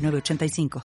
[0.00, 0.82] 985.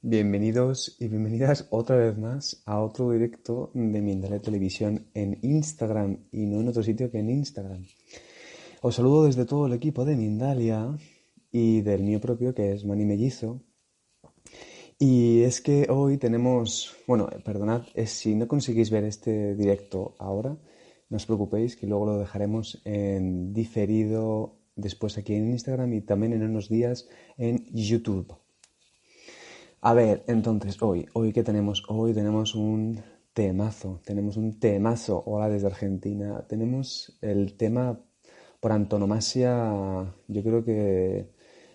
[0.00, 6.46] Bienvenidos y bienvenidas otra vez más a otro directo de Mindalia Televisión en Instagram y
[6.46, 7.84] no en otro sitio que en Instagram.
[8.80, 10.96] Os saludo desde todo el equipo de Mindalia
[11.50, 13.60] y del mío propio que es Mani Mellizo
[14.98, 20.56] y es que hoy tenemos, bueno, perdonad, si no conseguís ver este directo ahora,
[21.08, 26.32] no os preocupéis que luego lo dejaremos en diferido después aquí en Instagram y también
[26.32, 28.34] en unos días en YouTube.
[29.80, 31.84] A ver, entonces hoy, hoy qué tenemos?
[31.88, 33.00] Hoy tenemos un
[33.32, 38.00] temazo, tenemos un temazo, hola desde Argentina, tenemos el tema
[38.60, 41.30] por antonomasia, yo creo que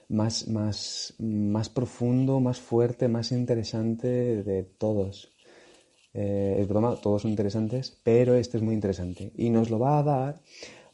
[0.10, 5.34] más, más, más profundo, más fuerte, más interesante de todos.
[6.14, 9.32] Eh, es broma, todos son interesantes, pero este es muy interesante.
[9.36, 10.42] Y nos lo va a dar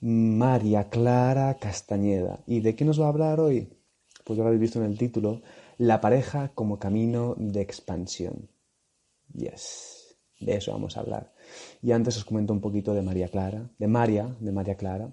[0.02, 2.44] María Clara Castañeda.
[2.48, 3.68] ¿Y de qué nos va a hablar hoy?
[4.24, 5.42] Pues ya lo habéis visto en el título,
[5.78, 8.50] la pareja como camino de expansión.
[9.34, 11.34] Yes, de eso vamos a hablar.
[11.82, 15.12] Y antes os comento un poquito de María Clara, de María, de María Clara.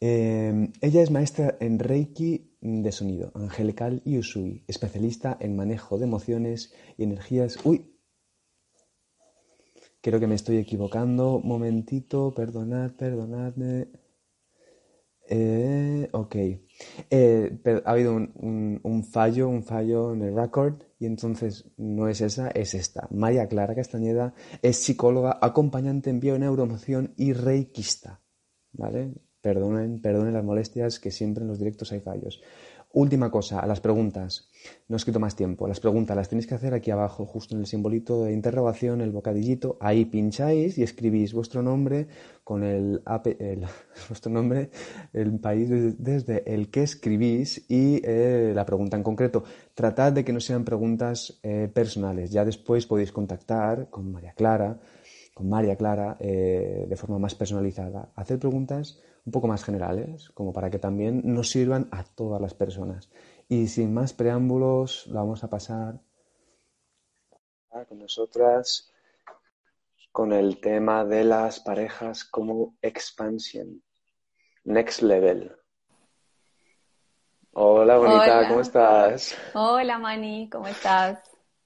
[0.00, 6.04] Eh, ella es maestra en Reiki de sonido, angelical y usui, especialista en manejo de
[6.04, 7.58] emociones y energías.
[7.64, 7.94] Uy,
[10.00, 11.40] creo que me estoy equivocando.
[11.44, 13.88] Momentito, perdonad, perdonadme.
[15.28, 16.36] Eh, ok.
[17.10, 22.22] Eh, ha habido un, un, fallo, un fallo en el record y entonces no es
[22.22, 23.08] esa, es esta.
[23.10, 28.22] María Clara Castañeda es psicóloga, acompañante en bioneuromoción y reikista.
[28.72, 29.14] ¿Vale?
[29.44, 32.40] Perdonen, perdonen las molestias que siempre en los directos hay fallos.
[32.94, 34.48] Última cosa, a las preguntas.
[34.88, 35.68] No os quito más tiempo.
[35.68, 39.10] Las preguntas las tenéis que hacer aquí abajo, justo en el simbolito de interrogación, el
[39.10, 39.76] bocadillito.
[39.80, 42.06] Ahí pincháis y escribís vuestro nombre
[42.42, 43.02] con el,
[44.08, 44.70] vuestro nombre,
[45.12, 45.68] el país
[45.98, 49.44] desde el que escribís y eh, la pregunta en concreto.
[49.74, 52.30] Tratad de que no sean preguntas eh, personales.
[52.30, 54.78] Ya después podéis contactar con María Clara,
[55.34, 58.12] con María Clara, eh, de forma más personalizada.
[58.14, 62.54] Hacer preguntas un poco más generales, como para que también nos sirvan a todas las
[62.54, 63.10] personas.
[63.48, 66.00] Y sin más preámbulos, vamos a pasar
[67.88, 68.92] con nosotras
[70.12, 73.82] con el tema de las parejas como expansión.
[74.62, 75.50] Next level.
[77.52, 79.36] Hola, bonita, ¿cómo estás?
[79.54, 81.18] Hola, Mani, ¿cómo estás?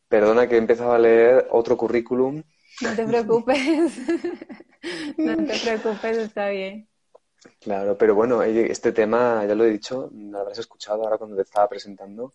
[0.08, 2.42] Perdona que he empezado a leer otro currículum.
[2.80, 3.98] No te preocupes.
[5.18, 6.87] no te preocupes, está bien.
[7.60, 11.42] Claro, pero bueno, este tema, ya lo he dicho, lo habrás escuchado ahora cuando te
[11.42, 12.34] estaba presentando.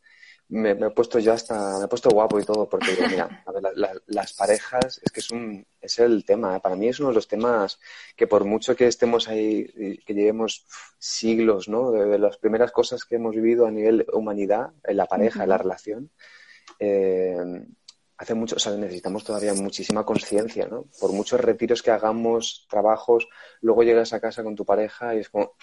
[0.49, 3.63] Me, he puesto ya hasta, me he puesto guapo y todo, porque mira, a ver,
[4.07, 6.59] las parejas es que es un, es el tema, ¿eh?
[6.59, 7.79] para mí es uno de los temas
[8.15, 9.65] que por mucho que estemos ahí,
[10.05, 10.65] que llevemos
[10.99, 11.91] siglos, ¿no?
[11.91, 15.57] De, las primeras cosas que hemos vivido a nivel humanidad, en la pareja, en la
[15.57, 16.11] relación,
[16.79, 17.65] eh,
[18.17, 20.85] hace mucho, o sea, necesitamos todavía muchísima conciencia, ¿no?
[20.99, 23.27] Por muchos retiros que hagamos, trabajos,
[23.61, 25.53] luego llegas a casa con tu pareja y es como...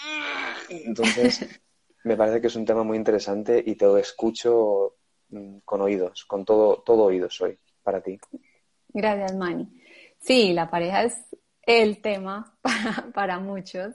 [0.68, 1.40] Entonces,
[2.04, 4.96] me parece que es un tema muy interesante y te lo escucho
[5.28, 8.18] mm, con oídos, con todo, todo oídos hoy, para ti.
[8.88, 9.68] Gracias, Mani.
[10.18, 11.16] Sí, la pareja es
[11.62, 12.56] el tema
[13.14, 13.94] para, muchos,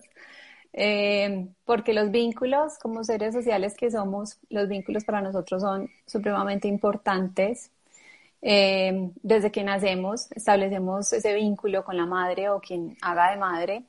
[0.73, 6.67] eh, porque los vínculos, como seres sociales que somos, los vínculos para nosotros son supremamente
[6.67, 7.72] importantes
[8.47, 13.85] eh, desde que nacemos establecemos ese vínculo con la madre o quien haga de madre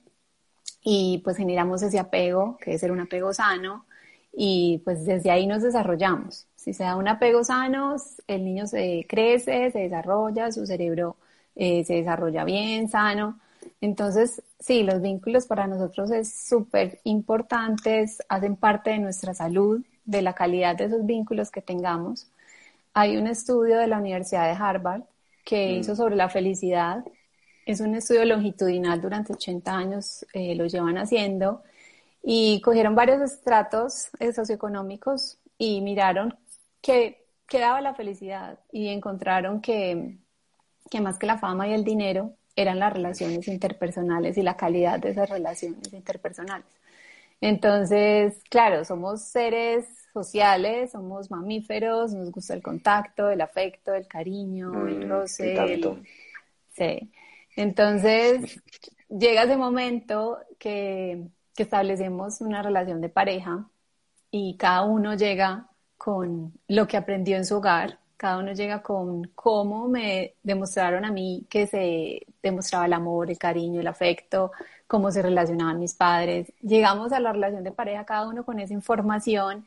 [0.83, 3.85] y pues generamos ese apego, que es ser un apego sano,
[4.33, 6.47] y pues desde ahí nos desarrollamos.
[6.55, 7.97] Si se da un apego sano,
[8.27, 11.17] el niño se crece, se desarrolla, su cerebro
[11.55, 13.39] eh, se desarrolla bien, sano.
[13.83, 20.23] Entonces, sí, los vínculos para nosotros es súper importantes, hacen parte de nuestra salud, de
[20.23, 22.29] la calidad de esos vínculos que tengamos.
[22.99, 25.03] Hay un estudio de la Universidad de Harvard
[25.45, 25.81] que mm.
[25.81, 27.05] hizo sobre la felicidad.
[27.67, 31.63] Es un estudio longitudinal, durante 80 años eh, lo llevan haciendo
[32.23, 36.39] y cogieron varios estratos eh, socioeconómicos y miraron
[36.81, 40.17] que quedaba la felicidad y encontraron que,
[40.91, 45.01] que más que la fama y el dinero eran las relaciones interpersonales y la calidad
[45.01, 46.67] de esas relaciones interpersonales.
[47.43, 54.87] Entonces, claro, somos seres sociales, somos mamíferos, nos gusta el contacto, el afecto, el cariño,
[54.87, 55.81] el mm, roce.
[56.73, 57.11] Sí.
[57.55, 58.61] Entonces,
[59.09, 63.69] llega ese momento que, que establecemos una relación de pareja
[64.31, 65.69] y cada uno llega
[65.99, 71.13] con lo que aprendió en su hogar, cada uno llega con cómo me demostraron a
[71.13, 74.53] mí que se demostraba el amor, el cariño, el afecto,
[74.87, 76.53] cómo se relacionaban mis padres.
[76.63, 79.67] Llegamos a la relación de pareja cada uno con esa información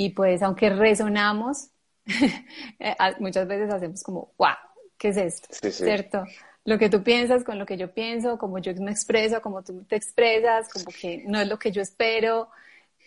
[0.00, 1.68] y pues aunque resonamos,
[2.06, 4.56] eh, muchas veces hacemos como, wow,
[4.96, 5.70] ¿qué es esto?
[5.70, 6.24] ¿Cierto?
[6.64, 9.84] Lo que tú piensas con lo que yo pienso, como yo me expreso, como tú
[9.84, 12.48] te expresas, como que no es lo que yo espero.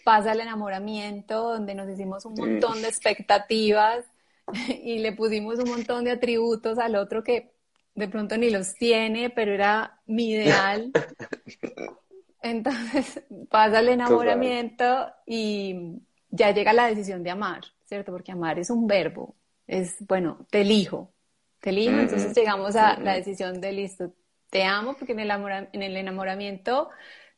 [0.04, 4.06] Pasa el enamoramiento, donde nos hicimos un montón de expectativas
[4.84, 7.56] y le pusimos un montón de atributos al otro que
[7.96, 10.92] de pronto ni los tiene, pero era mi ideal.
[12.44, 18.12] Entonces pasa el enamoramiento y ya llega la decisión de amar, ¿cierto?
[18.12, 19.36] Porque amar es un verbo,
[19.68, 21.14] es, bueno, te elijo,
[21.60, 24.12] te elijo, entonces llegamos a la decisión de listo,
[24.50, 26.90] te amo porque en el, en el enamoramiento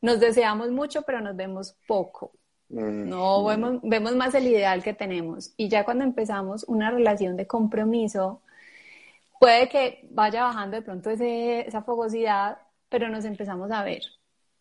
[0.02, 2.32] nos deseamos mucho, pero nos vemos poco.
[2.70, 5.54] No vemos, vemos más el ideal que tenemos.
[5.58, 8.42] Y ya cuando empezamos una relación de compromiso,
[9.40, 12.60] puede que vaya bajando de pronto ese, esa fogosidad,
[12.90, 14.04] pero nos empezamos a ver.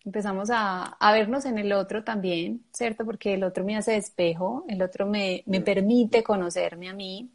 [0.04, 3.04] Empezamos a, a, vernos en el otro también, ¿cierto?
[3.06, 7.30] Porque el otro me hace espejo, el otro me, me permite conocerme a mí.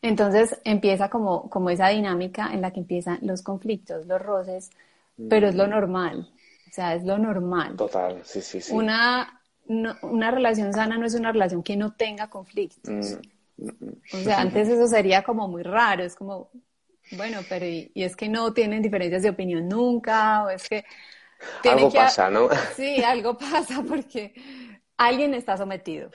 [0.00, 4.70] Entonces empieza como, como esa dinámica en la que empiezan los conflictos, los roces,
[5.28, 6.28] pero es lo normal,
[6.68, 7.76] o sea, es lo normal.
[7.76, 8.72] Total, sí, sí, sí.
[8.72, 13.18] Una, una relación sana no es una relación que no tenga conflictos.
[13.58, 13.92] Mm, mm, mm.
[14.14, 16.50] O sea, antes eso sería como muy raro, es como,
[17.12, 20.84] bueno, pero y, es que no tienen diferencias de opinión nunca, o es que
[21.64, 22.48] algo pasa, ¿no?
[22.76, 24.34] Sí, algo pasa porque
[24.96, 26.10] alguien está sometido.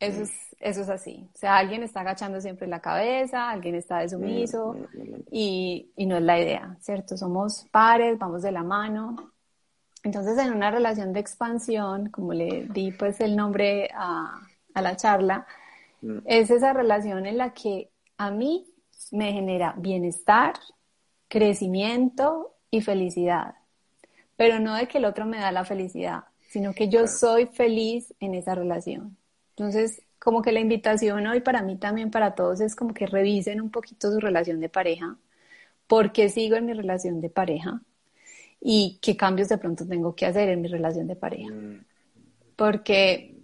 [0.00, 0.30] Eso es,
[0.60, 1.28] eso es así.
[1.34, 4.76] O sea, alguien está agachando siempre la cabeza, alguien está desumiso
[5.30, 7.16] y, y no es la idea, ¿cierto?
[7.16, 9.32] Somos pares, vamos de la mano.
[10.04, 14.40] Entonces, en una relación de expansión, como le di pues el nombre a,
[14.74, 15.46] a la charla,
[16.26, 18.66] es esa relación en la que a mí
[19.10, 20.54] me genera bienestar,
[21.28, 23.57] crecimiento y felicidad
[24.38, 28.14] pero no de que el otro me da la felicidad, sino que yo soy feliz
[28.20, 29.16] en esa relación.
[29.56, 33.60] Entonces, como que la invitación hoy para mí también, para todos, es como que revisen
[33.60, 35.16] un poquito su relación de pareja,
[35.88, 37.82] por qué sigo en mi relación de pareja
[38.60, 41.50] y qué cambios de pronto tengo que hacer en mi relación de pareja.
[41.50, 41.84] Mm.
[42.54, 43.40] Porque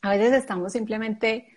[0.00, 1.48] a veces estamos simplemente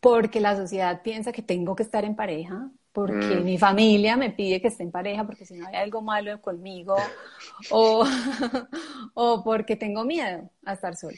[0.00, 3.44] porque la sociedad piensa que tengo que estar en pareja, porque mm.
[3.44, 6.96] mi familia me pide que esté en pareja porque si no hay algo malo conmigo
[7.70, 8.04] o,
[9.14, 11.16] o porque tengo miedo a estar solo,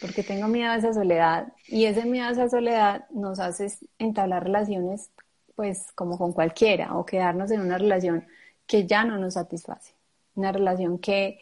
[0.00, 4.44] porque tengo miedo a esa soledad y ese miedo a esa soledad nos hace entablar
[4.44, 5.10] relaciones
[5.54, 8.26] pues como con cualquiera o quedarnos en una relación
[8.66, 9.94] que ya no nos satisface,
[10.34, 11.38] una relación que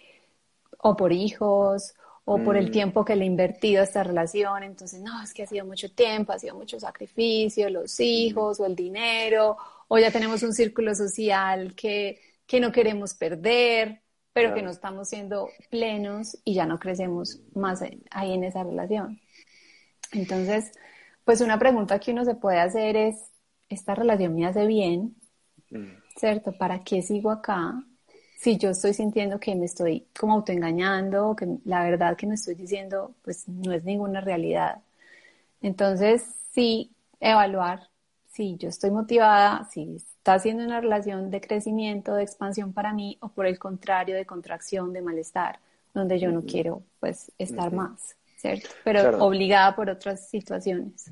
[0.79, 1.94] o por hijos
[2.25, 2.72] o por el mm.
[2.72, 5.93] tiempo que le he invertido a esta relación, entonces, no, es que ha sido mucho
[5.93, 9.56] tiempo, ha sido mucho sacrificio, los hijos o el dinero,
[9.88, 15.08] o ya tenemos un círculo social que, que no queremos perder, pero que no estamos
[15.08, 19.20] siendo plenos y ya no crecemos más ahí en esa relación.
[20.12, 20.72] Entonces,
[21.24, 23.17] pues una pregunta que uno se puede hacer es,
[23.69, 25.17] ¿esta relación me hace bien?
[25.70, 25.94] Mm.
[26.17, 26.53] ¿Cierto?
[26.56, 27.74] ¿Para qué sigo acá?
[28.41, 32.55] Si yo estoy sintiendo que me estoy como autoengañando, que la verdad que me estoy
[32.55, 34.81] diciendo, pues no es ninguna realidad.
[35.61, 37.91] Entonces, sí, evaluar
[38.31, 43.19] si yo estoy motivada, si está siendo una relación de crecimiento, de expansión para mí,
[43.20, 45.59] o por el contrario, de contracción, de malestar,
[45.93, 48.70] donde yo no quiero, pues, estar más, ¿cierto?
[48.85, 51.11] Pero obligada por otras situaciones.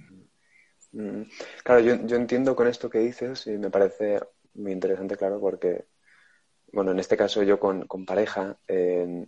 [1.63, 4.19] Claro, yo, yo entiendo con esto que dices y me parece
[4.55, 5.85] muy interesante, claro, porque
[6.73, 9.27] bueno, en este caso yo con, pareja, eh,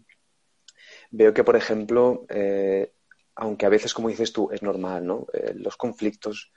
[1.11, 2.93] veo que, por ejemplo, eh,
[3.35, 5.27] aunque a veces, como dices tú, es normal, ¿no?
[5.33, 6.53] Eh, los conflictos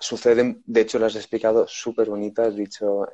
[0.00, 3.06] suceden, de hecho, lo has explicado súper bonito, has dicho,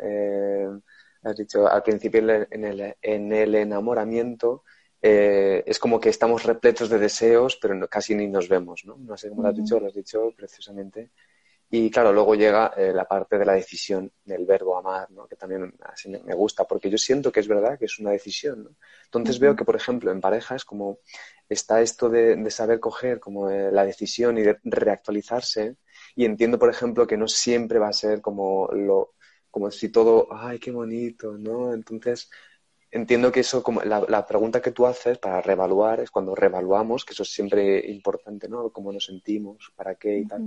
[1.23, 4.63] has dicho al principio en el, en el enamoramiento,
[5.01, 8.97] es como que estamos repletos de deseos, pero casi ni nos vemos, ¿no?
[8.99, 11.11] No sé cómo lo has dicho, lo has dicho precisamente.
[11.77, 15.27] Y claro, luego llega eh, la parte de la decisión del verbo amar, ¿no?
[15.27, 18.63] que también así me gusta, porque yo siento que es verdad que es una decisión.
[18.63, 18.71] ¿no?
[19.07, 21.01] Entonces veo que, por ejemplo, en parejas como
[21.49, 25.77] está esto de, saber coger como eh, la decisión y de reactualizarse,
[26.15, 29.15] y entiendo, por ejemplo, que no siempre va a ser como lo,
[29.51, 31.75] como si todo, ay, qué bonito, ¿no?
[31.75, 32.31] Entonces,
[32.95, 37.13] entiendo que eso, como la, pregunta que tú haces para reevaluar es cuando reevaluamos, que
[37.13, 38.71] eso es siempre importante, ¿no?
[38.71, 40.43] Cómo nos sentimos, para qué y tal,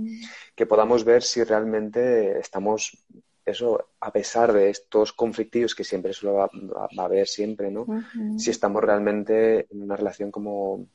[0.54, 3.04] que podamos ver si realmente estamos,
[3.44, 7.86] eso, a pesar de estos conflictivos que siempre eso va, a haber siempre, ¿no?
[8.38, 10.86] Si estamos realmente en una relación como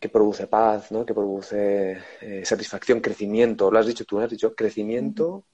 [0.00, 1.06] que produce paz, ¿no?
[1.06, 3.70] Que produce eh, satisfacción, crecimiento.
[3.70, 4.24] Lo has dicho tú, ¿no?
[4.24, 5.44] has dicho crecimiento.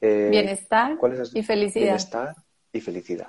[0.00, 0.98] Eh, bienestar
[1.34, 1.84] y felicidad.
[1.84, 2.36] Bienestar
[2.72, 3.28] y felicidad.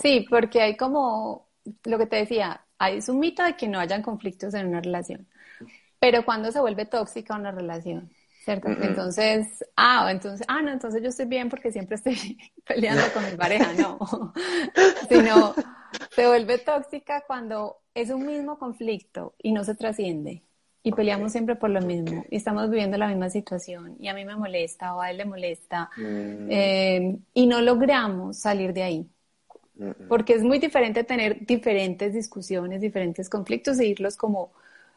[0.00, 1.48] Sí, porque hay como,
[1.84, 5.28] lo que te decía, hay un mito de que no hayan conflictos en una relación,
[5.98, 8.10] pero cuando se vuelve tóxica una relación,
[8.44, 8.68] ¿cierto?
[8.68, 13.36] Entonces, ah, entonces, ah, no, entonces yo estoy bien porque siempre estoy peleando con mi
[13.36, 13.98] pareja, no,
[15.08, 15.54] sino
[16.10, 20.44] se vuelve tóxica cuando es un mismo conflicto y no se trasciende.
[20.82, 22.24] Y peleamos siempre por lo mismo.
[22.30, 23.96] Y estamos viviendo la misma situación.
[24.00, 25.90] Y a mí me molesta o a él le molesta.
[25.96, 26.48] Mm.
[26.50, 29.10] Eh, y no logramos salir de ahí.
[30.08, 34.52] Porque es muy diferente tener diferentes discusiones, diferentes conflictos e irlos como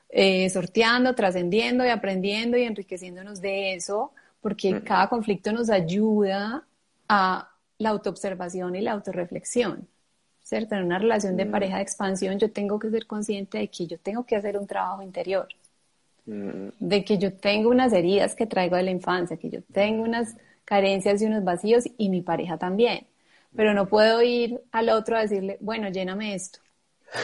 [0.10, 4.12] eh, sorteando, trascendiendo y aprendiendo y enriqueciéndonos de eso,
[4.42, 6.68] porque cada conflicto nos ayuda
[7.08, 9.88] a la autoobservación y la autorreflexión.
[10.42, 10.76] ¿Cierto?
[10.76, 13.98] En una relación de pareja de expansión yo tengo que ser consciente de que yo
[13.98, 15.48] tengo que hacer un trabajo interior
[16.26, 20.36] de que yo tengo unas heridas que traigo de la infancia, que yo tengo unas
[20.66, 23.08] carencias y unos vacíos y mi pareja también.
[23.56, 26.60] Pero no puedo ir al otro a decirle, bueno, lléname esto,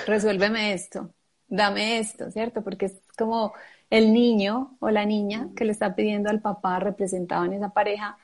[0.08, 1.14] resuélveme esto,
[1.48, 2.64] dame esto, ¿cierto?
[2.64, 3.54] Porque es como
[3.90, 8.18] el niño o la niña que le está pidiendo al papá representado en esa pareja,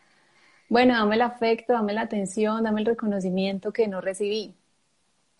[0.70, 4.56] bueno, dame el afecto, dame la atención, dame el reconocimiento que no recibí.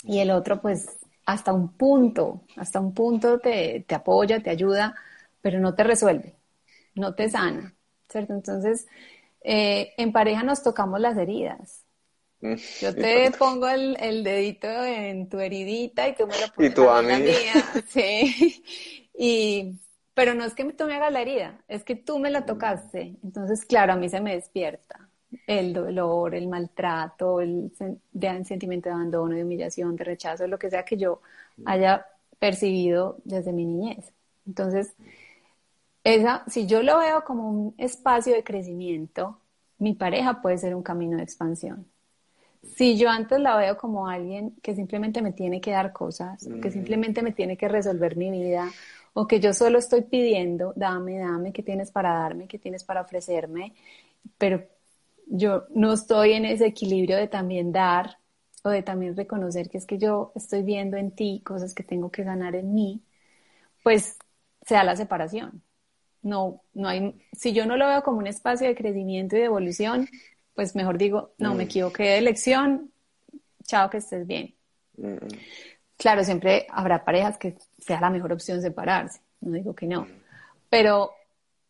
[0.04, 4.96] Y el otro, pues, hasta un punto, hasta un punto te, te apoya, te ayuda,
[5.46, 6.34] pero no te resuelve,
[6.96, 7.76] no te sana,
[8.10, 8.34] ¿cierto?
[8.34, 8.88] Entonces,
[9.42, 11.86] eh, en pareja nos tocamos las heridas.
[12.82, 16.90] Yo te pongo el, dedito en tu heridita y tú me lo pones y tú
[16.90, 17.28] a, mí.
[17.90, 18.64] sí.
[19.14, 19.80] Y,
[20.16, 23.16] pero no es que tú me hagas la herida, es que tú me la tocaste.
[23.24, 25.08] Entonces, claro, a mí se me despierta
[25.46, 27.72] el dolor, el maltrato, el,
[28.20, 31.22] el sentimiento de abandono, de humillación, de rechazo, lo que sea que yo
[31.66, 32.08] haya
[32.40, 34.12] percibido desde mi niñez.
[34.48, 34.96] Entonces,
[36.06, 39.40] esa, si yo lo veo como un espacio de crecimiento,
[39.80, 41.88] mi pareja puede ser un camino de expansión.
[42.62, 46.70] Si yo antes la veo como alguien que simplemente me tiene que dar cosas, que
[46.70, 48.72] simplemente me tiene que resolver mi vida,
[49.14, 52.48] o que yo solo estoy pidiendo, dame, dame, ¿qué tienes para darme?
[52.48, 53.74] ¿Qué tienes para ofrecerme?
[54.38, 54.64] Pero
[55.26, 58.20] yo no estoy en ese equilibrio de también dar
[58.64, 62.12] o de también reconocer que es que yo estoy viendo en ti cosas que tengo
[62.12, 63.02] que ganar en mí,
[63.84, 64.20] pues
[64.62, 65.64] se da la separación
[66.26, 69.46] no, no hay, si yo no lo veo como un espacio de crecimiento y de
[69.46, 70.10] evolución,
[70.56, 71.68] pues mejor digo, no, me mm.
[71.68, 72.92] equivoqué de elección,
[73.64, 74.56] chao, que estés bien.
[74.98, 75.18] Mm.
[75.98, 80.08] Claro, siempre habrá parejas que sea la mejor opción separarse, no digo que no,
[80.68, 81.12] pero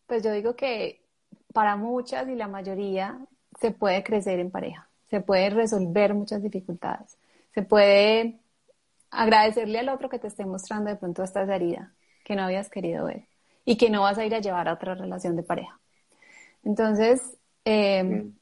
[0.07, 1.03] pues yo digo que
[1.53, 3.19] para muchas y la mayoría
[3.59, 7.17] se puede crecer en pareja, se puede resolver muchas dificultades,
[7.53, 8.39] se puede
[9.11, 11.93] agradecerle al otro que te esté mostrando de pronto esta herida
[12.23, 13.27] que no habías querido ver
[13.65, 15.79] y que no vas a ir a llevar a otra relación de pareja.
[16.63, 18.33] Entonces, em,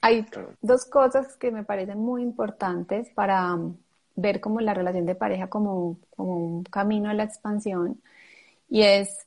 [0.00, 0.26] hay
[0.60, 3.76] dos cosas que me parecen muy importantes para um,
[4.16, 8.00] ver como la relación de pareja como, como un camino a la expansión
[8.68, 9.26] y es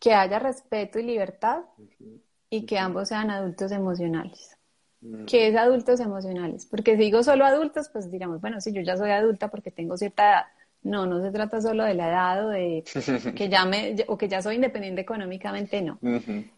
[0.00, 1.64] que haya respeto y libertad
[2.50, 4.56] y que ambos sean adultos emocionales.
[5.00, 5.24] Mm.
[5.26, 6.66] ¿Qué es adultos emocionales?
[6.66, 9.96] Porque si digo solo adultos, pues diríamos, bueno, si yo ya soy adulta porque tengo
[9.96, 10.44] cierta edad,
[10.82, 12.84] no, no se trata solo de la edad o de
[13.34, 15.98] que ya me, o que ya soy independiente económicamente, no.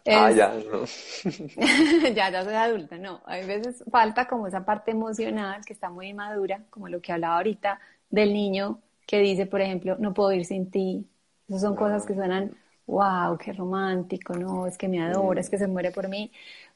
[0.06, 0.84] ah, ya, no.
[2.14, 3.22] ya, ya soy adulta, no.
[3.24, 7.36] A veces falta como esa parte emocional que está muy madura, como lo que hablaba
[7.36, 11.08] ahorita del niño que dice, por ejemplo, no puedo ir sin ti.
[11.48, 12.52] Esas son cosas que suenan,
[12.86, 16.30] wow, qué romántico, no, es que me adora, es que se muere por mí.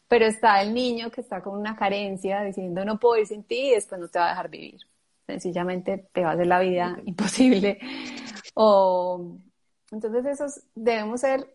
[0.09, 3.69] Pero está el niño que está con una carencia diciendo, no puedo ir sin ti
[3.69, 4.81] y después no te va a dejar vivir
[5.27, 7.79] sencillamente te va a hacer la vida imposible.
[8.55, 9.39] O,
[9.91, 11.49] entonces esos debemos ser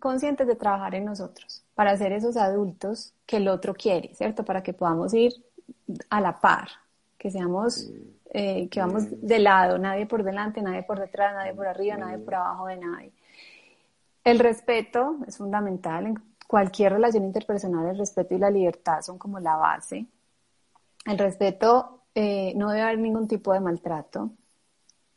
[0.00, 4.44] conscientes de trabajar en nosotros para ser esos adultos que el otro quiere, ¿cierto?
[4.44, 5.32] Para que podamos ir
[6.10, 6.68] a la par,
[7.16, 7.90] que seamos,
[8.32, 12.18] eh, que vamos de lado, nadie por delante, nadie por detrás, nadie por arriba, nadie
[12.18, 13.12] por abajo de nadie.
[14.24, 19.40] El respeto es fundamental en cualquier relación interpersonal, el respeto y la libertad son como
[19.40, 20.06] la base.
[21.06, 24.32] El respeto eh, no debe haber ningún tipo de maltrato.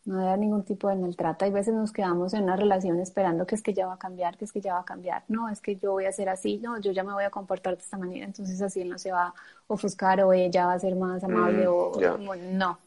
[0.06, 1.46] no debe haber ningún tipo de maltrato.
[1.46, 4.38] Hay veces nos quedamos en una relación esperando que es que ya va a cambiar,
[4.38, 5.24] que es que ya va a cambiar.
[5.28, 7.76] No, es que yo voy a ser así, no, yo ya me voy a comportar
[7.76, 9.34] de esta manera, entonces así él no se va a
[9.68, 12.80] ofuscar o ella va a ser más amable mm, o, no.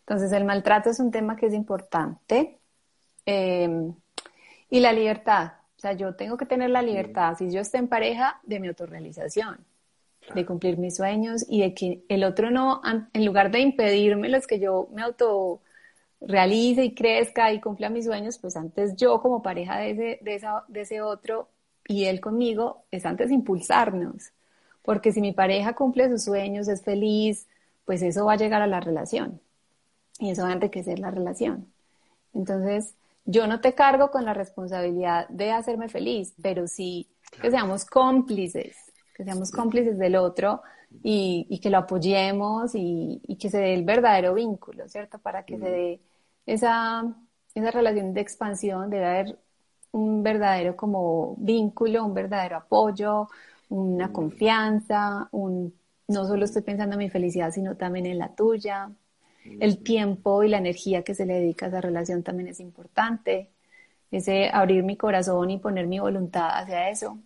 [0.00, 2.58] Entonces el maltrato es un tema que es importante.
[3.26, 3.92] Eh,
[4.70, 7.88] y la libertad, o sea, yo tengo que tener la libertad, si yo estoy en
[7.88, 9.64] pareja, de mi autorrealización,
[10.34, 12.80] de cumplir mis sueños y de que el otro no,
[13.12, 15.60] en lugar de impedirme los que yo me auto
[16.20, 20.34] realice y crezca y cumpla mis sueños, pues antes yo como pareja de ese, de,
[20.34, 21.48] esa, de ese otro
[21.86, 24.32] y él conmigo, es antes impulsarnos.
[24.82, 27.46] Porque si mi pareja cumple sus sueños, es feliz,
[27.84, 29.40] pues eso va a llegar a la relación.
[30.18, 31.66] Y eso va a enriquecer la relación.
[32.32, 37.08] Entonces, yo no te cargo con la responsabilidad de hacerme feliz, pero sí
[37.40, 38.76] que seamos cómplices,
[39.14, 40.62] que seamos cómplices del otro
[41.02, 45.18] y, que lo apoyemos y, que se dé el verdadero vínculo, ¿cierto?
[45.18, 46.00] Para que se dé
[46.46, 47.14] esa,
[47.54, 49.38] esa relación de expansión, debe haber
[49.92, 53.28] un verdadero como vínculo, un verdadero apoyo,
[53.68, 55.72] una confianza, un
[56.08, 58.90] no solo estoy pensando en mi felicidad, sino también en la tuya.
[59.60, 63.50] El tiempo y la energía que se le dedica a esa relación también es importante.
[64.10, 67.18] Ese abrir mi corazón y poner mi voluntad hacia eso.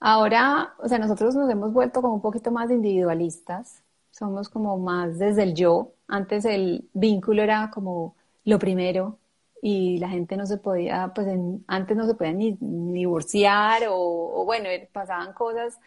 [0.00, 5.18] Ahora, o sea, nosotros nos hemos vuelto como un poquito más individualistas, somos como más
[5.18, 5.92] desde el yo.
[6.06, 9.18] Antes el vínculo era como lo primero
[9.62, 11.26] y la gente no se podía, pues
[11.66, 15.78] antes no se podía ni, divorciar o, bueno, pasaban cosas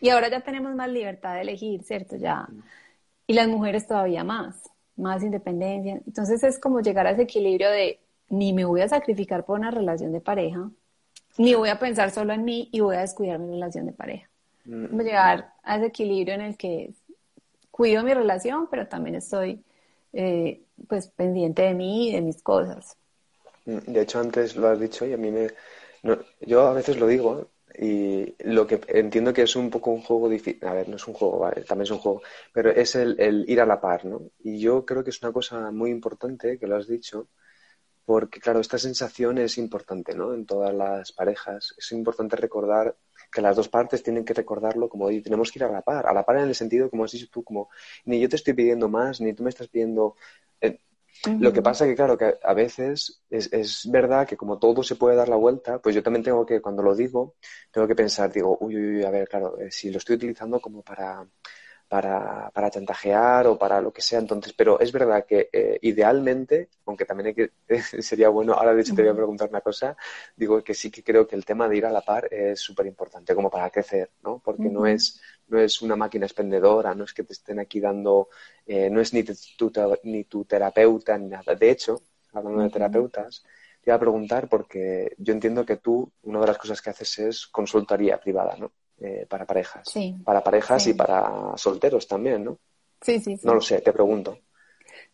[0.00, 2.16] y ahora ya tenemos más libertad de elegir, ¿cierto?
[2.16, 2.48] Ya.
[3.26, 6.00] Y las mujeres todavía más, más independencia.
[6.06, 9.70] Entonces es como llegar a ese equilibrio de ni me voy a sacrificar por una
[9.70, 10.70] relación de pareja,
[11.40, 14.28] ni voy a pensar solo en mí y voy a descuidar mi relación de pareja.
[14.66, 15.00] Mm.
[15.00, 16.92] llegar a ese equilibrio en el que
[17.70, 19.64] cuido mi relación, pero también estoy
[20.12, 22.94] eh, pues pendiente de mí y de mis cosas.
[23.64, 25.48] Mm, de hecho, antes lo has dicho y a mí me...
[26.42, 30.28] yo a veces lo digo y lo que entiendo que es un poco un juego
[30.28, 32.20] difícil, a ver, no es un juego, también es un juego,
[32.52, 34.20] pero es el, el, ir a la par, ¿no?
[34.40, 37.28] Y yo creo que es una cosa muy importante que lo has dicho,
[38.04, 40.34] porque claro, esta sensación es importante, ¿no?
[40.34, 41.74] En todas las parejas.
[41.78, 42.96] Es importante recordar
[43.30, 46.06] que las dos partes tienen que recordarlo como, oye, tenemos que ir a la par.
[46.06, 47.70] A la par en el sentido, como has dicho tú, como,
[48.04, 50.16] ni yo te estoy pidiendo más, ni tú me estás pidiendo...
[50.60, 50.78] Eh,
[51.38, 54.96] lo que pasa que, claro, que a veces es, es, verdad que como todo se
[54.96, 57.34] puede dar la vuelta, pues yo también tengo que, cuando lo digo,
[57.70, 60.60] tengo que pensar, digo, uy, uy, uy a ver, claro, eh, si lo estoy utilizando
[60.60, 61.26] como para
[61.90, 64.20] para, para chantajear o para lo que sea.
[64.20, 67.50] Entonces, pero es verdad que eh, idealmente, aunque también hay que,
[68.02, 69.96] sería bueno, ahora de hecho te voy a preguntar una cosa,
[70.36, 72.86] digo que sí que creo que el tema de ir a la par es súper
[72.86, 74.40] importante como para crecer, ¿no?
[74.44, 78.28] Porque no es no es una máquina expendedora, no es que te estén aquí dando,
[78.66, 79.32] eh, no es ni tu,
[80.04, 81.56] ni tu terapeuta ni nada.
[81.56, 83.42] De hecho, hablando de terapeutas,
[83.82, 87.18] te iba a preguntar porque yo entiendo que tú, una de las cosas que haces
[87.18, 88.70] es consultoría privada, ¿no?
[89.00, 89.88] Eh, para parejas.
[89.90, 90.14] Sí.
[90.24, 92.58] Para parejas y para solteros también, ¿no?
[93.00, 93.46] Sí, sí, sí.
[93.46, 94.38] No lo sé, te pregunto.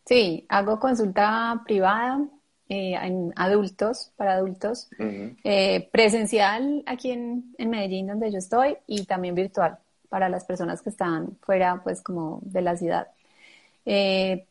[0.04, 2.20] Sí, hago consulta privada
[2.68, 9.04] eh, en adultos, para adultos, eh, presencial aquí en, en, Medellín, donde yo estoy, y
[9.04, 13.06] también virtual para las personas que están fuera, pues, como de la ciudad.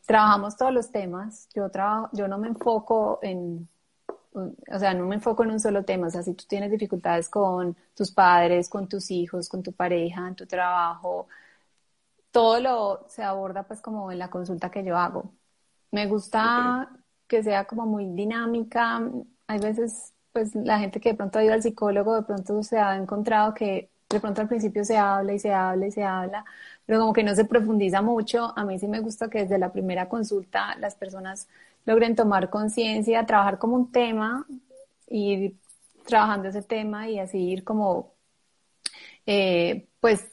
[0.06, 1.48] trabajamos todos los temas.
[1.54, 3.68] Yo trabajo, yo no me enfoco en
[4.36, 7.28] o sea, no me enfoco en un solo tema, o sea, si tú tienes dificultades
[7.28, 11.28] con tus padres, con tus hijos, con tu pareja, en tu trabajo,
[12.30, 15.32] todo lo se aborda pues como en la consulta que yo hago.
[15.90, 16.90] Me gusta
[17.26, 19.02] que sea como muy dinámica,
[19.46, 22.78] hay veces pues la gente que de pronto ha ido al psicólogo de pronto se
[22.78, 26.44] ha encontrado que de pronto al principio se habla y se habla y se habla,
[26.84, 28.52] pero como que no se profundiza mucho.
[28.56, 31.48] A mí sí me gusta que desde la primera consulta las personas
[31.86, 34.46] logren tomar conciencia, trabajar como un tema,
[35.08, 35.56] ir
[36.04, 38.12] trabajando ese tema y así ir como,
[39.24, 40.26] eh, pues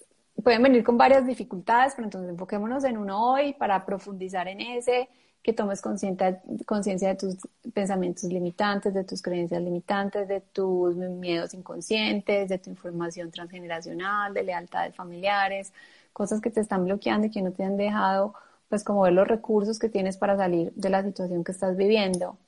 [0.43, 5.09] pueden venir con varias dificultades, pero entonces enfoquémonos en uno hoy para profundizar en ese,
[5.41, 7.37] que tomes conciencia de tus
[7.73, 14.43] pensamientos limitantes, de tus creencias limitantes, de tus miedos inconscientes, de tu información transgeneracional, de
[14.43, 15.73] lealtades familiares,
[16.13, 18.33] cosas que te están bloqueando y que no te han dejado
[18.73, 22.39] pues como ver los recursos que tienes para salir de la situación que estás viviendo.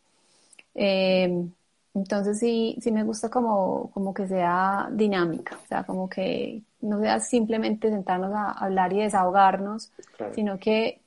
[0.74, 1.46] Eh,
[1.94, 7.00] entonces sí, sí me gusta como, como que sea dinámica, o sea, como que no
[7.00, 9.92] sea simplemente sentarnos a hablar y desahogarnos,
[10.34, 11.00] sino que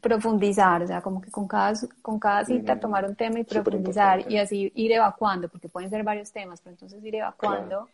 [0.00, 4.28] profundizar, o sea, como que con cada, con cada cita tomar un tema y profundizar
[4.28, 7.88] y así ir evacuando, porque pueden ser varios temas, pero entonces ir evacuando.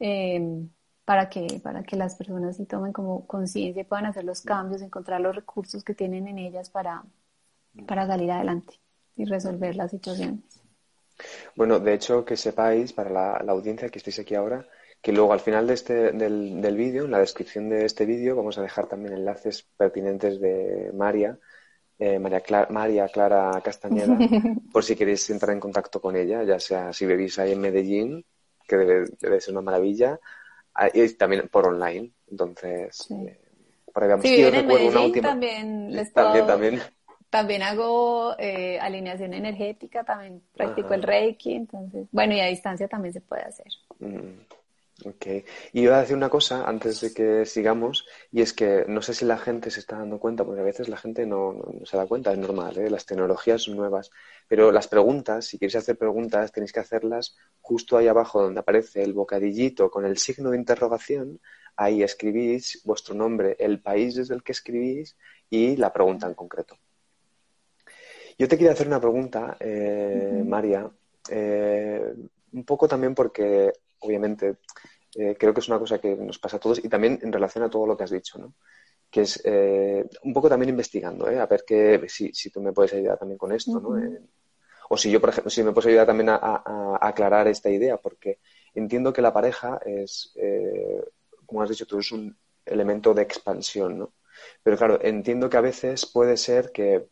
[0.00, 0.66] Eh,
[1.04, 4.82] para que, para que las personas sí tomen como conciencia y puedan hacer los cambios,
[4.82, 7.04] encontrar los recursos que tienen en ellas para,
[7.86, 8.74] para salir adelante
[9.16, 10.60] y resolver las situaciones.
[11.54, 14.66] Bueno, de hecho, que sepáis, para la, audiencia que estéis aquí ahora,
[15.00, 18.34] que luego al final de este, del, del vídeo, en la descripción de este vídeo,
[18.34, 21.38] vamos a dejar también enlaces pertinentes de Maria,
[21.98, 24.18] eh, María, Clara, María Clara Castañeda,
[24.72, 28.24] por si queréis entrar en contacto con ella, ya sea si vivís ahí en Medellín,
[28.66, 30.18] que debe, debe ser una maravilla,
[30.92, 32.10] y también por online.
[32.30, 33.40] Entonces, eh,
[33.92, 36.46] por ahí Si en Medellín, también les puedo...
[36.46, 36.80] también,
[37.30, 37.62] también.
[37.62, 43.20] hago eh, alineación energética, también practico el Reiki, entonces, bueno, y a distancia también se
[43.20, 43.66] puede hacer.
[43.98, 44.40] Mm.
[45.04, 45.26] Ok.
[45.72, 49.12] Y iba a decir una cosa antes de que sigamos, y es que no sé
[49.12, 52.06] si la gente se está dando cuenta, porque a veces la gente no, se da
[52.06, 52.88] cuenta, es normal, ¿eh?
[52.88, 54.10] las tecnologías son nuevas,
[54.48, 59.02] pero las preguntas, si queréis hacer preguntas, tenéis que hacerlas justo ahí abajo donde aparece
[59.02, 61.40] el bocadillito con el signo de interrogación,
[61.76, 65.16] ahí escribís vuestro nombre, el país desde el que escribís
[65.50, 66.78] y la pregunta en concreto.
[68.38, 70.90] Yo te quería hacer una pregunta, eh, María,
[71.30, 72.14] eh,
[72.52, 73.72] un poco también porque
[74.04, 74.56] obviamente
[75.16, 77.64] eh, creo que es una cosa que nos pasa a todos y también en relación
[77.64, 78.54] a todo lo que has dicho, ¿no?
[79.10, 81.38] Que es eh, un poco también investigando, ¿eh?
[81.38, 83.96] A ver que, si, si, tú me puedes ayudar también con esto, ¿no?
[84.90, 88.38] o si yo, por ejemplo, si me puedes ayudar también a, aclarar esta idea, porque
[88.74, 90.34] entiendo que la pareja es,
[91.46, 94.12] como has dicho tú, es un elemento de expansión, ¿no?
[94.62, 97.06] Pero claro, entiendo que a veces puede ser que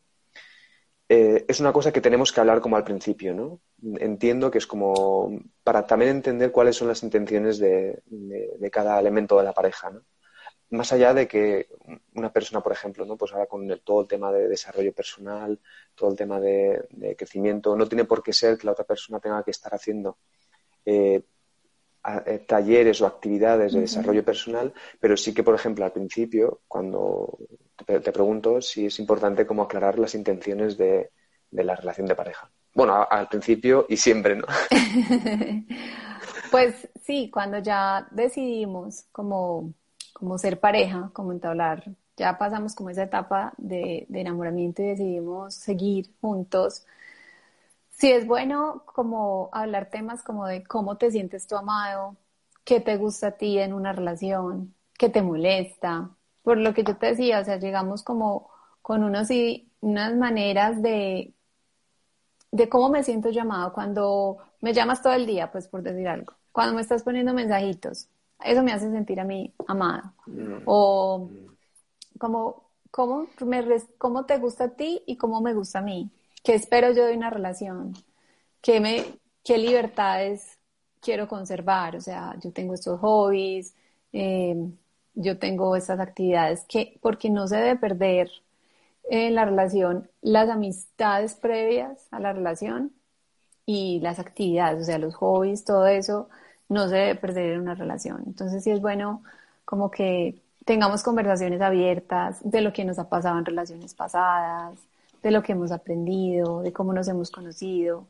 [1.12, 3.60] es una cosa que tenemos que hablar como al principio, ¿no?
[3.98, 8.02] entiendo que es como para también entender cuáles son las intenciones de,
[8.70, 10.02] cada elemento de la pareja, ¿no?
[10.70, 11.68] Más allá de que
[12.14, 13.18] una persona, por ejemplo, ¿no?
[13.18, 15.60] Pues ahora con todo el tema de desarrollo personal,
[15.94, 19.42] todo el tema de, crecimiento, no tiene por qué ser que la otra persona tenga
[19.42, 20.16] que estar haciendo
[20.86, 21.22] eh,
[22.24, 27.38] eh, talleres o actividades de desarrollo personal, pero sí que, por ejemplo, al principio, cuando
[27.86, 31.10] te, pregunto si es importante como aclarar las intenciones de
[31.50, 32.50] la relación de pareja.
[32.74, 34.46] Bueno, al principio y siempre, ¿no?
[36.50, 39.74] pues sí, cuando ya decidimos como,
[40.12, 41.84] como ser pareja, como entablar,
[42.16, 46.86] ya pasamos como esa etapa de, enamoramiento y decidimos seguir juntos.
[47.90, 52.16] Sí es bueno como hablar temas como de cómo te sientes tu amado,
[52.64, 56.10] qué te gusta a ti en una relación, qué te molesta.
[56.42, 58.50] Por lo que yo te decía, o sea, llegamos como
[58.82, 59.28] con unos,
[59.80, 61.34] unas maneras de
[62.52, 66.34] de cómo me siento llamado cuando me llamas todo el día, pues por decir algo.
[66.52, 68.08] Cuando me estás poniendo mensajitos,
[68.44, 70.12] eso me hace sentir a mí amado.
[70.26, 70.62] Mm.
[70.66, 71.30] O
[72.18, 73.64] como, ¿cómo, me,
[73.96, 76.10] cómo te gusta a ti y cómo me gusta a mí.
[76.44, 77.94] ¿Qué espero yo de una relación?
[78.60, 79.04] ¿Qué, me,
[79.42, 80.58] qué libertades
[81.00, 81.96] quiero conservar?
[81.96, 83.74] O sea, yo tengo estos hobbies,
[84.12, 84.54] eh,
[85.14, 88.30] yo tengo estas actividades, que, porque no se debe perder
[89.10, 92.92] en la relación las amistades previas a la relación
[93.66, 96.28] y las actividades, o sea, los hobbies, todo eso
[96.68, 98.22] no se debe perder en una relación.
[98.26, 99.22] Entonces sí es bueno
[99.64, 104.78] como que tengamos conversaciones abiertas de lo que nos ha pasado en relaciones pasadas,
[105.22, 108.06] de lo que hemos aprendido, de cómo nos hemos conocido.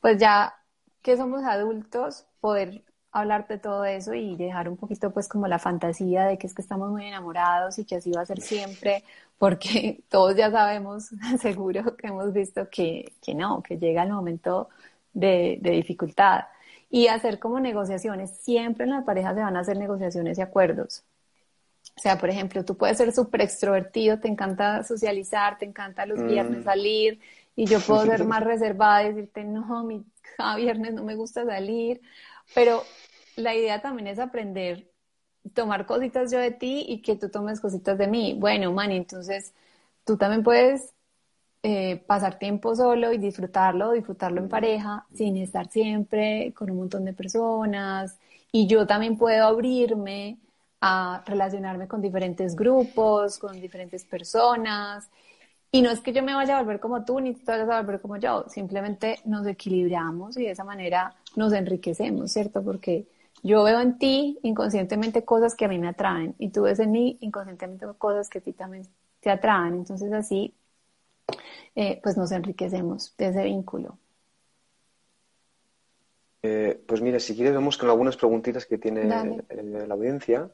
[0.00, 0.54] Pues ya
[1.02, 5.58] que somos adultos, poder hablar de todo eso y dejar un poquito pues como la
[5.58, 9.04] fantasía de que es que estamos muy enamorados y que así va a ser siempre,
[9.38, 14.70] porque todos ya sabemos, seguro que hemos visto que, que no, que llega el momento
[15.12, 16.46] de, de, dificultad.
[16.90, 21.04] Y hacer como negociaciones, siempre en la pareja se van a hacer negociaciones y acuerdos.
[21.96, 26.22] O sea, por ejemplo, tú puedes ser súper extrovertido, te encanta socializar, te encanta los
[26.22, 26.64] viernes mm.
[26.64, 27.20] salir,
[27.54, 30.04] y yo puedo ser más reservada y decirte, no, mi
[30.36, 32.00] cada viernes no me gusta salir,
[32.54, 32.82] pero
[33.36, 34.90] la idea también es aprender,
[35.54, 38.36] tomar cositas yo de ti y que tú tomes cositas de mí.
[38.38, 39.54] Bueno, Manny, entonces
[40.04, 40.92] tú también puedes
[41.62, 47.04] eh, pasar tiempo solo y disfrutarlo, disfrutarlo en pareja, sin estar siempre con un montón
[47.04, 48.18] de personas.
[48.52, 50.38] Y yo también puedo abrirme
[50.80, 55.08] a relacionarme con diferentes grupos, con diferentes personas
[55.74, 57.68] y no es que yo me vaya a volver como tú, ni tú te vayas
[57.70, 62.62] a volver como yo, simplemente nos equilibramos y de esa manera nos enriquecemos, ¿cierto?
[62.62, 63.06] Porque
[63.42, 66.92] yo veo en ti inconscientemente cosas que a mí me atraen y tú ves en
[66.92, 68.86] mí inconscientemente cosas que a ti también
[69.20, 69.74] te atraen.
[69.74, 70.54] Entonces así,
[71.74, 73.98] eh, pues nos enriquecemos de ese vínculo.
[76.42, 80.50] Eh, pues mira, si quieres vamos con algunas preguntitas que tiene la audiencia.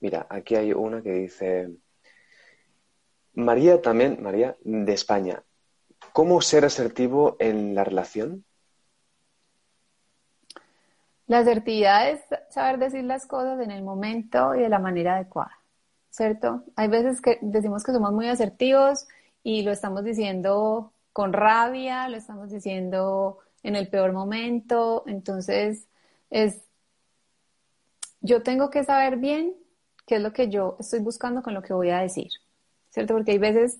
[0.00, 1.70] Mira, aquí hay una que dice...
[3.38, 5.44] María también, María, de España.
[6.12, 8.44] ¿Cómo ser asertivo en la relación?
[11.28, 12.20] La asertividad es
[12.50, 15.56] saber decir las cosas en el momento y de la manera adecuada,
[16.10, 16.64] ¿cierto?
[16.74, 19.06] Hay veces que decimos que somos muy asertivos
[19.44, 25.86] y lo estamos diciendo con rabia, lo estamos diciendo en el peor momento, entonces
[26.30, 26.60] es,
[28.20, 29.54] yo tengo que saber bien
[30.06, 32.32] qué es lo que yo estoy buscando con lo que voy a decir,
[32.90, 33.14] ¿cierto?
[33.14, 33.78] Porque hay veces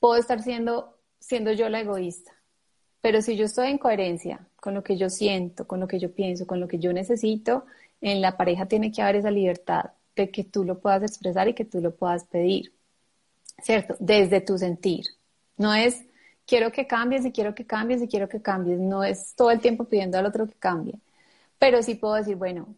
[0.00, 2.32] puedo estar siendo, siendo yo la egoísta,
[3.00, 6.12] pero si yo estoy en coherencia con lo que yo siento, con lo que yo
[6.12, 7.64] pienso, con lo que yo necesito,
[8.00, 11.54] en la pareja tiene que haber esa libertad de que tú lo puedas expresar y
[11.54, 12.72] que tú lo puedas pedir,
[13.62, 13.96] ¿cierto?
[14.00, 15.06] Desde tu sentir.
[15.56, 16.04] No es
[16.46, 18.80] quiero que cambies y quiero que cambies y quiero que cambies.
[18.80, 20.94] No es todo el tiempo pidiendo al otro que cambie.
[21.58, 22.74] Pero sí puedo decir, bueno,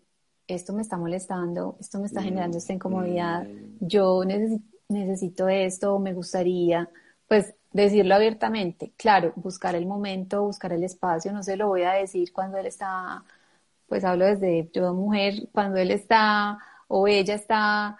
[0.46, 3.46] esto me está molestando, esto me está generando esta incomodidad,
[3.80, 4.64] yo necesito
[5.48, 6.88] esto, me gustaría,
[7.28, 8.92] pues decirlo abiertamente.
[8.96, 12.66] Claro, buscar el momento, buscar el espacio, no se lo voy a decir cuando él
[12.66, 13.24] está,
[13.86, 17.98] pues hablo desde yo mujer, cuando él está o ella está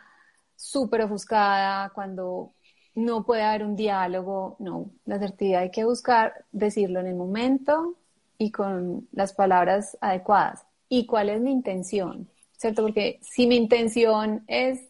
[0.57, 2.53] súper ofuscada, cuando
[2.95, 7.97] no puede haber un diálogo, no, la asertividad hay que buscar decirlo en el momento
[8.39, 10.65] y con las palabras adecuadas.
[10.89, 12.29] ¿Y cuál es mi intención?
[12.57, 12.83] ¿Cierto?
[12.83, 14.90] Porque si mi intención es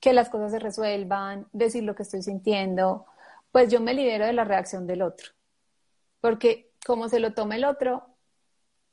[0.00, 3.06] que las cosas se resuelvan, decir lo que estoy sintiendo,
[3.50, 5.30] pues yo me libero de la reacción del otro.
[6.20, 8.06] Porque como se lo tome el otro,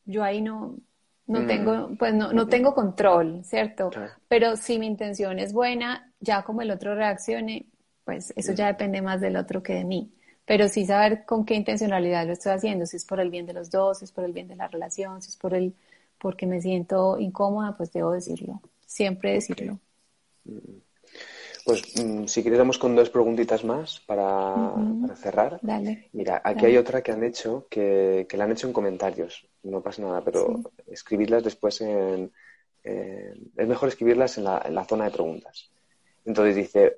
[0.06, 0.78] yo ahí no,
[1.28, 1.48] no mm.
[1.48, 3.92] tengo, pues no, no tengo control, ¿cierto?
[4.28, 7.68] Pero si mi intención es buena, ya como el otro reaccione,
[8.06, 10.14] pues eso ya depende más del otro que de mí.
[10.46, 13.54] Pero sí saber con qué intencionalidad lo estoy haciendo, si es por el bien de
[13.54, 15.74] los dos, si es por el bien de la relación, si es por el
[16.18, 19.80] porque me siento incómoda, pues debo decirlo, siempre decirlo.
[21.66, 24.74] Pues mm, si quieres con dos preguntitas más para,
[25.16, 25.60] cerrar.
[26.12, 29.82] Mira, aquí hay otra que han hecho, que, que, la han hecho en comentarios, no
[29.82, 32.32] pasa nada, pero escribirlas después en...
[32.84, 35.70] es mejor escribirlas en la, en la zona de preguntas.
[36.26, 36.98] Entonces dice,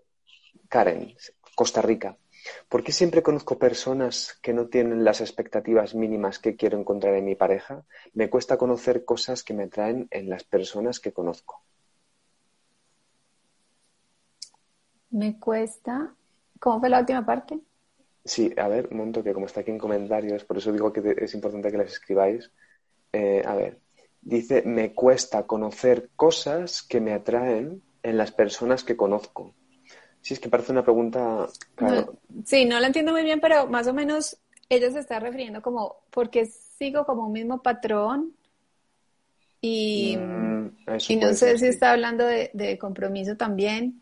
[0.67, 1.15] Karen,
[1.55, 2.17] Costa Rica.
[2.69, 7.25] ¿Por qué siempre conozco personas que no tienen las expectativas mínimas que quiero encontrar en
[7.25, 7.83] mi pareja?
[8.13, 11.63] Me cuesta conocer cosas que me atraen en las personas que conozco.
[15.15, 16.13] Me cuesta.
[16.59, 17.57] ¿Cómo fue la última parte?
[18.25, 21.15] Sí, a ver, un momento que como está aquí en comentarios, por eso digo que
[21.17, 22.51] es importante que las escribáis.
[23.13, 23.79] Eh, a ver,
[24.21, 29.53] dice, me cuesta conocer cosas que me atraen en las personas que conozco.
[30.21, 31.47] Sí, es que parece una pregunta.
[32.43, 36.03] sí, no la entiendo muy bien, pero más o menos ella se está refiriendo como,
[36.09, 38.33] porque sigo como un mismo patrón
[39.61, 40.71] y, mm,
[41.07, 44.01] y no sé si está hablando de, compromiso también.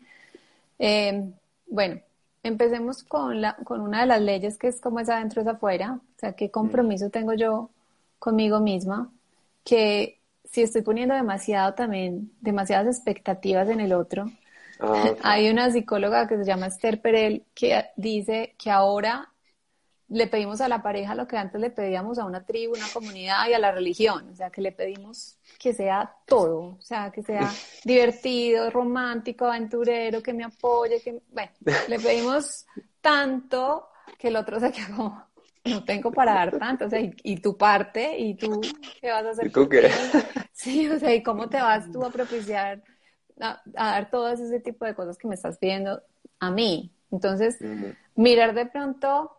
[0.78, 1.30] Eh,
[1.66, 2.00] bueno,
[2.42, 5.94] empecemos con, la, con una de las leyes que es como es adentro es afuera,
[5.94, 7.70] o sea, qué compromiso tengo yo
[8.18, 9.12] conmigo misma,
[9.64, 14.26] que si estoy poniendo demasiado también, demasiadas expectativas en el otro,
[14.80, 19.30] Ah, Hay una psicóloga que se llama Esther Perel que dice que ahora
[20.08, 23.48] le pedimos a la pareja lo que antes le pedíamos a una tribu, una comunidad
[23.48, 27.22] y a la religión, o sea, que le pedimos que sea todo, o sea, que
[27.22, 27.50] sea
[27.84, 31.52] divertido, romántico, aventurero, que me apoye, que, bueno,
[31.88, 32.66] le pedimos
[33.00, 33.88] tanto
[34.18, 35.26] que el otro se como,
[35.64, 38.60] no tengo para dar tanto, o sea, y, tu parte, y tú,
[39.00, 39.46] ¿qué vas a hacer?
[39.46, 39.90] ¿Y tú qué?
[40.52, 42.82] Sí, o sea, ¿y cómo te vas tú a propiciar
[43.40, 46.02] a, dar todo ese tipo de cosas que me estás pidiendo
[46.38, 46.92] a mí.
[47.10, 47.58] Entonces,
[48.14, 49.36] mirar de pronto,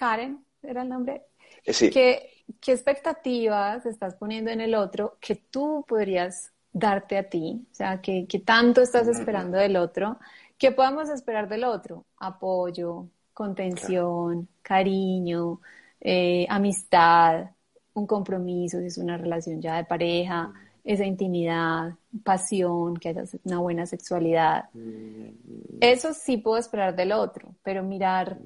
[0.00, 1.26] Karen, era el nombre,
[1.62, 2.30] eh, ¿qué,
[2.72, 7.66] expectativas estás poniendo en el otro que tú podrías darte a ti?
[7.70, 10.18] O sea, ¿qué, tanto estás esperando del otro?
[10.56, 12.06] ¿Qué podemos esperar del otro?
[12.16, 15.60] Apoyo, contención, cariño,
[16.00, 17.50] eh, amistad,
[17.92, 20.50] un compromiso, si es una relación ya de pareja
[20.82, 21.92] esa intimidad,
[22.24, 24.70] pasión, que haya una buena sexualidad.
[24.72, 25.76] Mm.
[25.82, 28.38] Eso sí puedo esperar del otro, pero mirar,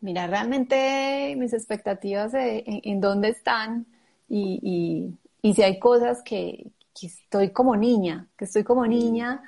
[0.00, 3.86] mirar realmente mis expectativas en, dónde están
[4.28, 8.88] y, si hay cosas que, estoy como niña, que estoy como mm.
[8.88, 9.42] niña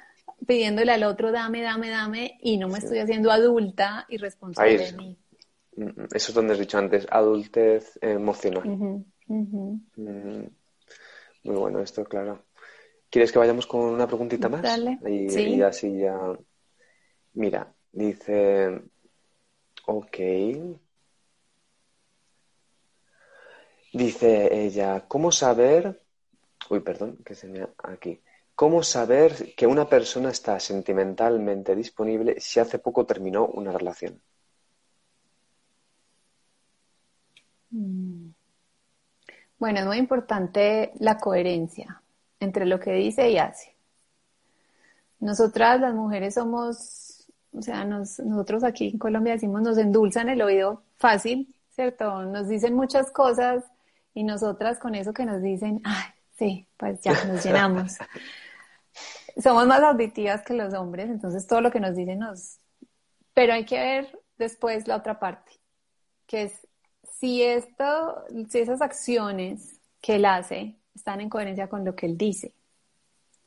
[0.47, 4.93] pidiéndole al otro dame, dame, dame y no me estoy haciendo adulta y responsable de
[4.93, 5.19] mí.
[5.77, 9.05] Mm, eso es donde has dicho antes, adultez emocional.
[11.45, 12.45] Muy bueno esto, claro.
[13.11, 14.63] ¿Quieres que vayamos con una preguntita más?
[14.63, 14.99] Dale.
[15.07, 16.19] Y, así ya.
[17.35, 18.81] Mira, dice.
[19.87, 20.19] Ok.
[23.93, 26.03] Dice ella, ¿cómo saber?
[26.71, 28.21] Uy, perdón, que se me aquí.
[28.55, 34.21] ¿Cómo saber que una persona está sentimentalmente disponible si hace poco terminó una relación?
[37.71, 38.31] Mm.
[39.59, 42.03] Bueno, es muy importante la coherencia
[42.41, 43.75] entre lo que dice y hace.
[45.21, 46.77] Nosotras las mujeres somos
[47.53, 52.23] O sea, nosotros aquí en Colombia decimos nos endulzan el oído fácil, ¿cierto?
[52.25, 53.65] Nos dicen muchas cosas
[54.15, 56.05] y nosotras con eso que nos dicen, ay,
[56.39, 57.99] sí, pues ya nos llenamos.
[59.43, 62.59] Somos más auditivas que los hombres, entonces todo lo que nos dicen nos...
[63.35, 65.53] Pero hay que ver después la otra parte,
[66.27, 66.69] que es
[67.19, 72.19] si esto, si esas acciones que él hace están en coherencia con lo que él
[72.19, 72.55] dice,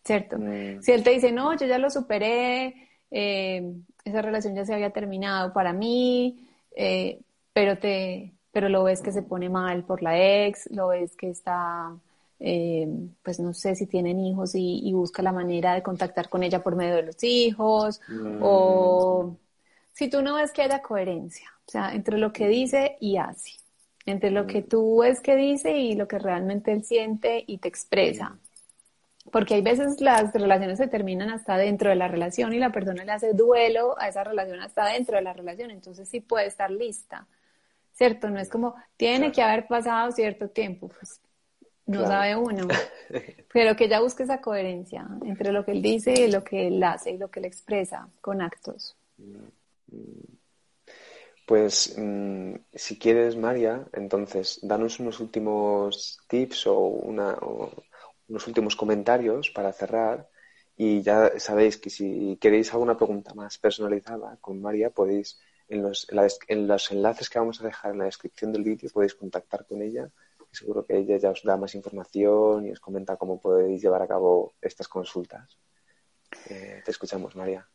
[0.04, 0.38] ¿cierto?
[0.39, 0.82] Mm.
[0.82, 3.74] Si él te dice, no, yo ya lo superé, eh,
[4.06, 7.20] esa relación ya se había terminado para mí, eh,
[7.54, 11.30] pero te, pero lo ves que se pone mal por la ex, lo ves que
[11.30, 11.98] está,
[12.39, 12.88] eh,
[13.24, 16.76] pues no sé si tienen hijos y, busca la manera de contactar con ella por
[16.76, 18.39] medio de los hijos, mm.
[18.41, 19.38] o
[19.91, 23.54] si tú no ves que haya coherencia, o sea, entre lo que dice y hace,
[24.06, 24.68] entre lo que mm.
[24.68, 28.38] tú ves que dice y lo que realmente él siente y te expresa.
[29.31, 33.03] Porque hay veces las relaciones se terminan hasta dentro de la relación y la persona
[33.03, 36.69] le hace duelo a esa relación hasta dentro de la relación, entonces sí puede estar
[36.69, 37.27] lista,
[37.93, 38.29] ¿cierto?
[38.29, 41.19] No es como, tiene que haber pasado cierto tiempo, pues
[41.88, 42.67] no sabe uno,
[43.53, 46.83] pero que ella busque esa coherencia entre lo que él dice y lo que él
[46.83, 48.95] hace y lo que él expresa con actos.
[51.45, 57.38] Pues mm, si quieres, María, entonces danos unos últimos tips o, una,
[58.27, 60.27] unos últimos comentarios para cerrar.
[60.77, 66.07] Y ya sabéis que si queréis alguna pregunta más personalizada con María, podéis, en los,
[66.47, 69.81] en los enlaces que vamos a dejar en la descripción del vídeo, podéis contactar con
[69.81, 70.09] ella.
[70.51, 74.07] Seguro que ella ya os da más información y os comenta cómo podéis llevar a
[74.07, 75.57] cabo estas consultas.
[76.49, 77.67] Eh, te escuchamos, María.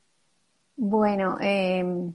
[0.77, 2.15] Bueno, em,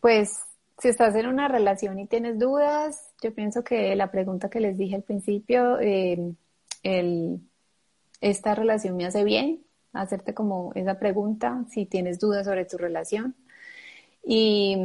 [0.00, 0.44] pues
[0.78, 4.76] si estás en una relación y tienes dudas, yo pienso que la pregunta que les
[4.76, 6.36] dije al principio, em,
[6.84, 7.40] el,
[8.20, 13.34] esta relación me hace bien, hacerte como esa pregunta si tienes dudas sobre tu relación.
[14.24, 14.76] Y,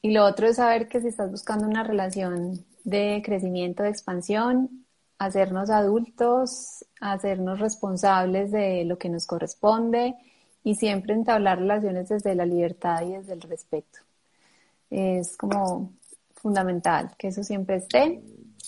[0.00, 4.84] y lo otro es saber que si estás buscando una relación de crecimiento, de expansión,
[5.18, 10.14] hacernos adultos, hacernos responsables de lo que nos corresponde
[10.62, 14.00] y siempre entablar relaciones desde la libertad y desde el respeto.
[14.90, 15.92] Es como
[16.34, 18.22] fundamental que eso siempre esté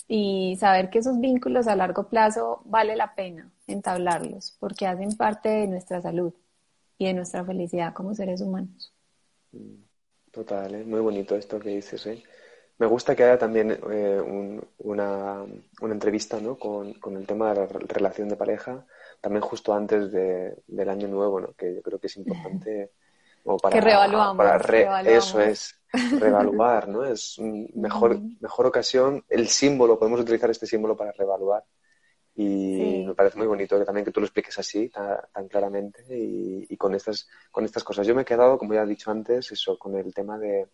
[0.07, 5.49] y saber que esos vínculos a largo plazo vale la pena entablarlos porque hacen parte
[5.49, 6.33] de nuestra salud
[6.97, 8.93] y de nuestra felicidad como seres humanos.
[10.31, 10.83] Total, ¿eh?
[10.83, 12.05] muy bonito esto que dices.
[12.07, 12.23] ¿eh?
[12.77, 14.21] Me gusta que haya también eh,
[14.79, 15.43] una,
[15.81, 16.57] una, entrevista ¿no?
[16.57, 18.85] con, con, el tema de la relación de pareja,
[19.19, 21.53] también justo antes de, del año nuevo, ¿no?
[21.53, 22.91] que yo creo que es importante.
[23.61, 24.45] para, que reevaluamos,
[25.05, 27.05] Eso es, reevaluar, ¿no?
[27.05, 31.63] Es mejor, mejor ocasión, el símbolo, podemos utilizar este símbolo para reevaluar.
[32.35, 36.77] Y me parece muy bonito que también que tú lo expliques así, tan, claramente, y,
[36.77, 38.05] con, estas, con estas cosas.
[38.05, 40.67] Yo me he quedado, como ya he dicho antes, eso, con el tema de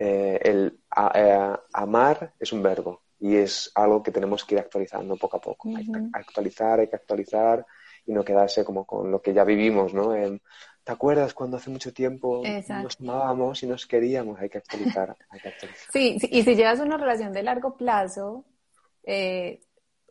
[0.00, 0.80] eh, el
[1.14, 5.40] eh, amar es un verbo y es algo que tenemos que ir actualizando poco a
[5.40, 5.68] poco.
[5.76, 7.64] Hay que actualizar, hay que actualizar
[8.06, 10.12] y no quedarse como con lo que ya vivimos, ¿no?
[10.84, 14.40] ¿Te acuerdas cuando hace mucho tiempo nos amábamos y nos queríamos?
[14.40, 15.92] Hay que actualizar, hay que actualizar.
[15.92, 18.44] Sí, y si llevas una relación de largo plazo,
[19.04, 19.60] eh,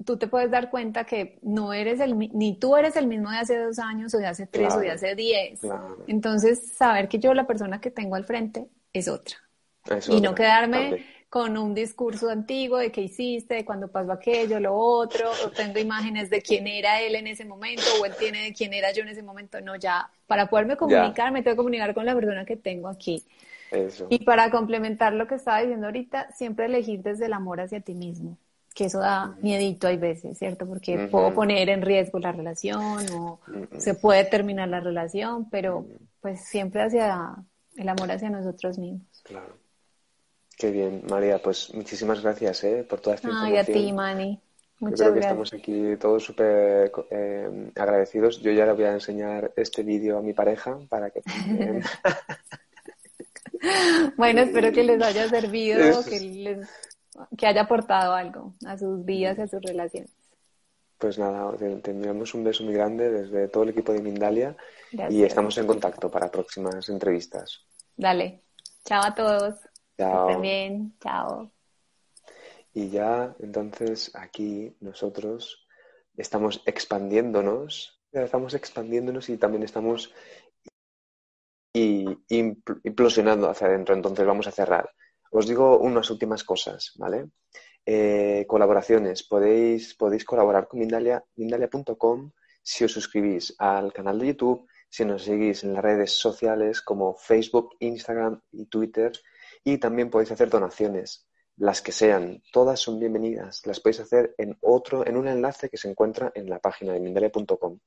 [0.05, 3.37] tú te puedes dar cuenta que no eres el, ni tú eres el mismo de
[3.37, 5.59] hace dos años o de hace tres o de hace diez.
[6.07, 9.37] Entonces, saber que yo la persona que tengo al frente es otra.
[10.07, 14.75] y no quedarme con un discurso antiguo de qué hiciste, de cuando pasó aquello, lo
[14.75, 18.53] otro, o tengo imágenes de quién era él en ese momento, o él tiene de
[18.53, 19.61] quién era yo en ese momento.
[19.61, 23.23] No, ya, para poderme comunicar, me tengo que comunicar con la persona que tengo aquí.
[24.09, 27.93] Y para complementar lo que estaba diciendo ahorita, siempre elegir desde el amor hacia ti
[27.93, 28.39] mismo,
[28.73, 30.65] que eso da miedito hay veces, ¿cierto?
[30.65, 33.39] Porque puedo poner en riesgo la relación o
[33.77, 35.85] se puede terminar la relación, pero
[36.21, 37.35] pues siempre hacia
[37.77, 39.21] el amor hacia nosotros mismos.
[39.23, 39.58] Claro.
[40.59, 41.41] Qué bien, María.
[41.41, 42.85] Pues muchísimas gracias ¿eh?
[42.87, 43.57] por toda esta información.
[43.57, 44.41] Ay, a ti, Mani.
[44.81, 48.41] Muchas Yo creo que estamos aquí todos súper eh, agradecidos.
[48.41, 51.21] Yo ya le voy a enseñar este vídeo a mi pareja para que
[54.17, 56.67] bueno, espero que les haya servido, que, les,
[57.37, 60.11] que haya aportado algo a sus vidas y a sus relaciones.
[60.97, 64.57] Pues nada, te, enviamos un beso muy grande desde todo el equipo de Mindalia
[65.09, 67.61] y estamos en contacto para próximas entrevistas.
[67.95, 68.41] Dale.
[68.83, 69.68] Chao a todos.
[69.99, 70.39] Chao.
[70.39, 71.51] bien, chao.
[72.73, 75.67] Y ya, entonces, aquí nosotros
[76.15, 80.13] estamos expandiéndonos, estamos expandiéndonos y también estamos
[81.73, 83.93] implosionando hacia adentro.
[83.93, 84.89] Entonces, vamos a cerrar.
[85.31, 87.25] Os digo unas últimas cosas, ¿vale?
[87.85, 89.23] Eh, colaboraciones.
[89.23, 92.31] Podéis, podéis colaborar con Mindalia, Mindalia.com
[92.61, 97.15] si os suscribís al canal de YouTube, si nos seguís en las redes sociales como
[97.15, 99.11] Facebook, Instagram y Twitter.
[99.63, 102.41] Y también podéis hacer donaciones, las que sean.
[102.51, 103.65] Todas son bienvenidas.
[103.65, 106.99] Las podéis hacer en otro, en un enlace que se encuentra en la página de
[106.99, 107.79] mindale.com.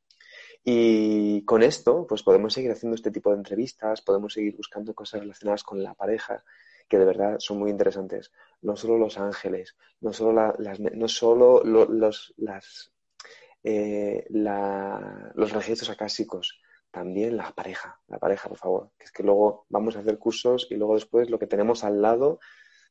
[0.65, 5.21] Y con esto, pues podemos seguir haciendo este tipo de entrevistas, podemos seguir buscando cosas
[5.21, 6.45] relacionadas con la pareja,
[6.89, 8.31] que de verdad son muy interesantes.
[8.61, 12.93] No solo los ángeles, no solo, las, no solo los, las,
[13.65, 16.61] eh, los registros acásicos,
[16.93, 18.91] también la pareja, la pareja, por favor.
[18.99, 22.01] Que es que luego vamos a hacer cursos y luego después lo que tenemos al
[22.01, 22.39] lado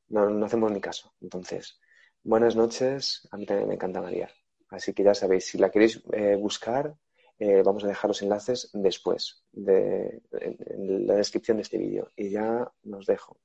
[0.10, 1.14] no, hacemos ni caso.
[1.22, 1.80] Entonces,
[2.24, 3.28] buenas noches.
[3.32, 4.30] A mí también me encanta María.
[4.70, 6.96] Así que ya sabéis, si la queréis eh, buscar,
[7.40, 12.10] eh, vamos a dejar los enlaces después de, en la descripción de este vídeo.
[12.16, 13.40] Y ya nos dejo.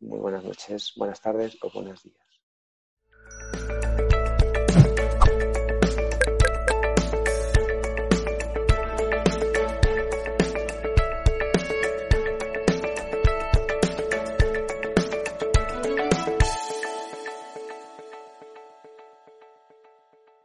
[0.00, 2.25] Muy buenas noches, buenas tardes o buenos días.